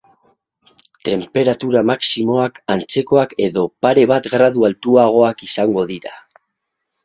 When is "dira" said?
5.95-6.19